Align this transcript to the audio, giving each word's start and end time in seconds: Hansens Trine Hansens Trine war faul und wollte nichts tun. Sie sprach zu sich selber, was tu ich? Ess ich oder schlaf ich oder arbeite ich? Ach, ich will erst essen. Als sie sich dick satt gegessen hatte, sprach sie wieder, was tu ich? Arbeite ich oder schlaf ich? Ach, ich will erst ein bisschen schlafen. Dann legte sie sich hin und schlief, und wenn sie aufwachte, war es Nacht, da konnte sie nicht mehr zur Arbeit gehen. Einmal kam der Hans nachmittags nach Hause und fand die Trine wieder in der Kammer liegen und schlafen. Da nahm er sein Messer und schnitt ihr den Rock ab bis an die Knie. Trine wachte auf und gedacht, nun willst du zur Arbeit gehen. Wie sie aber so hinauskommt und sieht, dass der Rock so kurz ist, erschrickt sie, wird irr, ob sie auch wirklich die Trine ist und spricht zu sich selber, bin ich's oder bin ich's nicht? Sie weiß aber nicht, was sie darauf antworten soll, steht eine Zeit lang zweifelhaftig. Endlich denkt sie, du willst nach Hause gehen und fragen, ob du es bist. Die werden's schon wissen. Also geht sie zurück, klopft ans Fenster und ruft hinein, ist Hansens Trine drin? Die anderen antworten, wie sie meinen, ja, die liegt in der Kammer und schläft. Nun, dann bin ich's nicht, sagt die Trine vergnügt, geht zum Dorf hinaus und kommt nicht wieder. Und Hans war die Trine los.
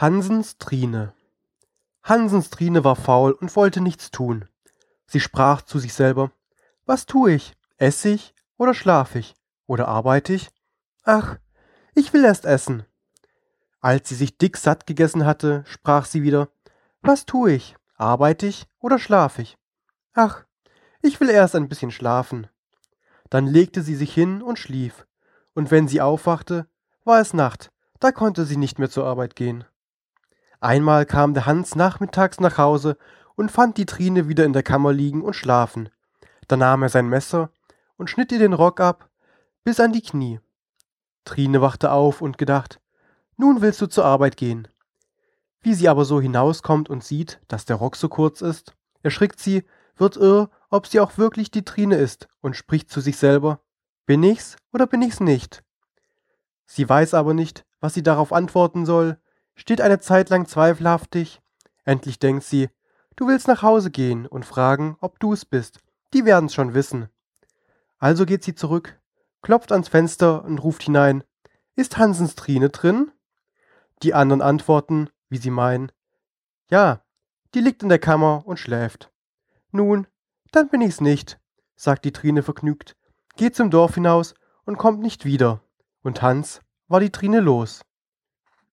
Hansens 0.00 0.56
Trine 0.56 1.12
Hansens 2.02 2.48
Trine 2.48 2.84
war 2.84 2.96
faul 2.96 3.32
und 3.32 3.54
wollte 3.54 3.82
nichts 3.82 4.10
tun. 4.10 4.48
Sie 5.06 5.20
sprach 5.20 5.60
zu 5.60 5.78
sich 5.78 5.92
selber, 5.92 6.32
was 6.86 7.04
tu 7.04 7.26
ich? 7.26 7.54
Ess 7.76 8.02
ich 8.06 8.34
oder 8.56 8.72
schlaf 8.72 9.14
ich 9.14 9.34
oder 9.66 9.88
arbeite 9.88 10.32
ich? 10.32 10.48
Ach, 11.04 11.36
ich 11.94 12.14
will 12.14 12.24
erst 12.24 12.46
essen. 12.46 12.86
Als 13.82 14.08
sie 14.08 14.14
sich 14.14 14.38
dick 14.38 14.56
satt 14.56 14.86
gegessen 14.86 15.26
hatte, 15.26 15.64
sprach 15.66 16.06
sie 16.06 16.22
wieder, 16.22 16.48
was 17.02 17.26
tu 17.26 17.46
ich? 17.46 17.76
Arbeite 17.96 18.46
ich 18.46 18.66
oder 18.78 18.98
schlaf 18.98 19.38
ich? 19.38 19.58
Ach, 20.14 20.44
ich 21.02 21.20
will 21.20 21.28
erst 21.28 21.54
ein 21.56 21.68
bisschen 21.68 21.90
schlafen. 21.90 22.46
Dann 23.28 23.46
legte 23.46 23.82
sie 23.82 23.96
sich 23.96 24.14
hin 24.14 24.40
und 24.40 24.58
schlief, 24.58 25.06
und 25.52 25.70
wenn 25.70 25.88
sie 25.88 26.00
aufwachte, 26.00 26.66
war 27.04 27.20
es 27.20 27.34
Nacht, 27.34 27.70
da 27.98 28.12
konnte 28.12 28.46
sie 28.46 28.56
nicht 28.56 28.78
mehr 28.78 28.88
zur 28.88 29.04
Arbeit 29.04 29.36
gehen. 29.36 29.66
Einmal 30.60 31.06
kam 31.06 31.34
der 31.34 31.46
Hans 31.46 31.74
nachmittags 31.74 32.38
nach 32.38 32.58
Hause 32.58 32.98
und 33.34 33.50
fand 33.50 33.78
die 33.78 33.86
Trine 33.86 34.28
wieder 34.28 34.44
in 34.44 34.52
der 34.52 34.62
Kammer 34.62 34.92
liegen 34.92 35.22
und 35.22 35.34
schlafen. 35.34 35.88
Da 36.48 36.56
nahm 36.56 36.82
er 36.82 36.90
sein 36.90 37.08
Messer 37.08 37.50
und 37.96 38.10
schnitt 38.10 38.30
ihr 38.32 38.38
den 38.38 38.52
Rock 38.52 38.80
ab 38.80 39.08
bis 39.64 39.80
an 39.80 39.92
die 39.92 40.02
Knie. 40.02 40.40
Trine 41.24 41.60
wachte 41.60 41.92
auf 41.92 42.20
und 42.20 42.38
gedacht, 42.38 42.80
nun 43.36 43.62
willst 43.62 43.80
du 43.80 43.86
zur 43.86 44.04
Arbeit 44.04 44.36
gehen. 44.36 44.68
Wie 45.62 45.74
sie 45.74 45.88
aber 45.88 46.04
so 46.04 46.20
hinauskommt 46.20 46.90
und 46.90 47.04
sieht, 47.04 47.40
dass 47.48 47.64
der 47.64 47.76
Rock 47.76 47.96
so 47.96 48.08
kurz 48.08 48.40
ist, 48.40 48.74
erschrickt 49.02 49.40
sie, 49.40 49.64
wird 49.96 50.16
irr, 50.16 50.50
ob 50.70 50.86
sie 50.86 51.00
auch 51.00 51.18
wirklich 51.18 51.50
die 51.50 51.64
Trine 51.64 51.96
ist 51.96 52.28
und 52.40 52.56
spricht 52.56 52.90
zu 52.90 53.00
sich 53.00 53.16
selber, 53.16 53.60
bin 54.06 54.22
ich's 54.22 54.56
oder 54.72 54.86
bin 54.86 55.02
ich's 55.02 55.20
nicht? 55.20 55.62
Sie 56.66 56.88
weiß 56.88 57.14
aber 57.14 57.34
nicht, 57.34 57.64
was 57.80 57.94
sie 57.94 58.02
darauf 58.02 58.32
antworten 58.32 58.86
soll, 58.86 59.18
steht 59.60 59.82
eine 59.82 60.00
Zeit 60.00 60.30
lang 60.30 60.46
zweifelhaftig. 60.46 61.42
Endlich 61.84 62.18
denkt 62.18 62.44
sie, 62.44 62.70
du 63.14 63.28
willst 63.28 63.46
nach 63.46 63.60
Hause 63.60 63.90
gehen 63.90 64.26
und 64.26 64.46
fragen, 64.46 64.96
ob 65.02 65.20
du 65.20 65.34
es 65.34 65.44
bist. 65.44 65.80
Die 66.14 66.24
werden's 66.24 66.54
schon 66.54 66.72
wissen. 66.72 67.10
Also 67.98 68.24
geht 68.24 68.42
sie 68.42 68.54
zurück, 68.54 68.98
klopft 69.42 69.70
ans 69.70 69.88
Fenster 69.88 70.44
und 70.44 70.58
ruft 70.58 70.84
hinein, 70.84 71.24
ist 71.76 71.98
Hansens 71.98 72.36
Trine 72.36 72.70
drin? 72.70 73.12
Die 74.02 74.14
anderen 74.14 74.40
antworten, 74.40 75.10
wie 75.28 75.36
sie 75.36 75.50
meinen, 75.50 75.92
ja, 76.70 77.04
die 77.54 77.60
liegt 77.60 77.82
in 77.82 77.90
der 77.90 77.98
Kammer 77.98 78.46
und 78.46 78.58
schläft. 78.58 79.12
Nun, 79.72 80.06
dann 80.52 80.70
bin 80.70 80.80
ich's 80.80 81.02
nicht, 81.02 81.38
sagt 81.76 82.06
die 82.06 82.12
Trine 82.12 82.42
vergnügt, 82.42 82.96
geht 83.36 83.54
zum 83.54 83.70
Dorf 83.70 83.94
hinaus 83.94 84.34
und 84.64 84.78
kommt 84.78 85.00
nicht 85.00 85.26
wieder. 85.26 85.60
Und 86.02 86.22
Hans 86.22 86.62
war 86.88 87.00
die 87.00 87.10
Trine 87.10 87.40
los. 87.40 87.82